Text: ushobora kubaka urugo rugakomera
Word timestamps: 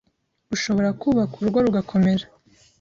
ushobora 0.55 0.89
kubaka 1.01 1.33
urugo 1.37 1.57
rugakomera 1.65 2.25